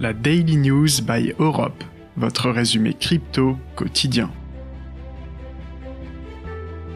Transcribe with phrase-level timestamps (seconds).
[0.00, 1.82] la Daily News by Europe,
[2.16, 4.30] votre résumé crypto quotidien.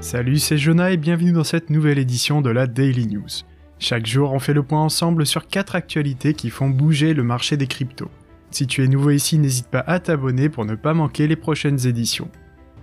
[0.00, 3.42] Salut, c'est Jonah et bienvenue dans cette nouvelle édition de la Daily News.
[3.80, 7.56] Chaque jour, on fait le point ensemble sur 4 actualités qui font bouger le marché
[7.56, 8.10] des cryptos.
[8.52, 11.84] Si tu es nouveau ici, n'hésite pas à t'abonner pour ne pas manquer les prochaines
[11.88, 12.30] éditions.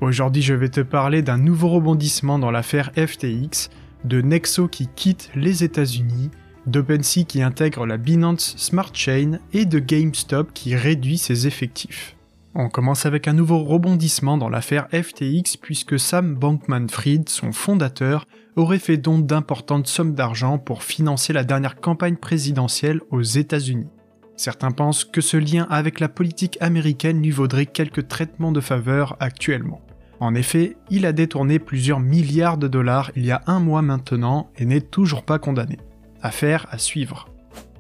[0.01, 3.69] Aujourd'hui, je vais te parler d'un nouveau rebondissement dans l'affaire FTX,
[4.03, 6.29] de Nexo qui quitte les États-Unis,
[6.69, 12.15] d'OpenSea qui intègre la Binance Smart Chain et de GameStop qui réduit ses effectifs.
[12.55, 18.79] On commence avec un nouveau rebondissement dans l'affaire FTX puisque Sam Bankman-Fried, son fondateur, aurait
[18.79, 23.87] fait don d'importantes sommes d'argent pour financer la dernière campagne présidentielle aux États-Unis.
[24.35, 29.15] Certains pensent que ce lien avec la politique américaine lui vaudrait quelques traitements de faveur
[29.19, 29.81] actuellement.
[30.19, 34.49] En effet, il a détourné plusieurs milliards de dollars il y a un mois maintenant
[34.57, 35.77] et n'est toujours pas condamné.
[36.21, 37.29] Affaire à suivre.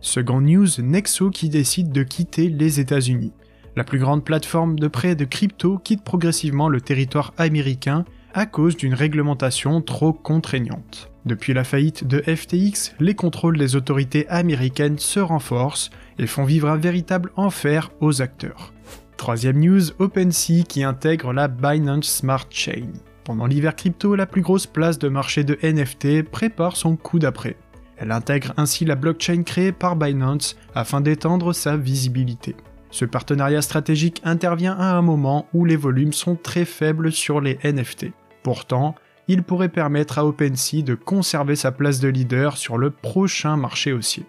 [0.01, 3.33] Second news, Nexo qui décide de quitter les États-Unis.
[3.75, 8.77] La plus grande plateforme de prêt de crypto quitte progressivement le territoire américain à cause
[8.77, 11.11] d'une réglementation trop contraignante.
[11.25, 16.69] Depuis la faillite de FTX, les contrôles des autorités américaines se renforcent et font vivre
[16.69, 18.73] un véritable enfer aux acteurs.
[19.17, 22.87] Troisième news, OpenSea qui intègre la Binance Smart Chain.
[23.25, 27.57] Pendant l'hiver crypto, la plus grosse place de marché de NFT prépare son coup d'après.
[27.99, 32.55] Elle intègre ainsi la blockchain créée par Binance afin d'étendre sa visibilité.
[32.91, 37.59] Ce partenariat stratégique intervient à un moment où les volumes sont très faibles sur les
[37.63, 38.07] NFT.
[38.41, 38.95] Pourtant,
[39.27, 43.93] il pourrait permettre à OpenSea de conserver sa place de leader sur le prochain marché
[43.93, 44.25] haussier.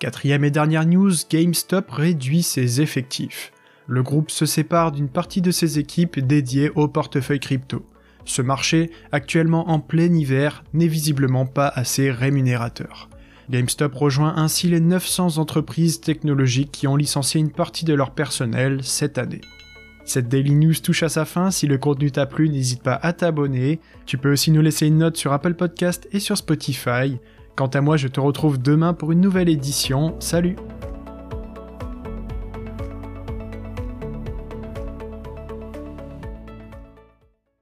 [0.00, 3.52] Quatrième et dernière news, GameStop réduit ses effectifs.
[3.86, 7.84] Le groupe se sépare d'une partie de ses équipes dédiées au portefeuille crypto.
[8.28, 13.08] Ce marché, actuellement en plein hiver, n'est visiblement pas assez rémunérateur.
[13.48, 18.84] GameStop rejoint ainsi les 900 entreprises technologiques qui ont licencié une partie de leur personnel
[18.84, 19.40] cette année.
[20.04, 23.14] Cette Daily News touche à sa fin, si le contenu t'a plu, n'hésite pas à
[23.14, 23.80] t'abonner.
[24.04, 27.16] Tu peux aussi nous laisser une note sur Apple Podcast et sur Spotify.
[27.56, 30.14] Quant à moi, je te retrouve demain pour une nouvelle édition.
[30.20, 30.56] Salut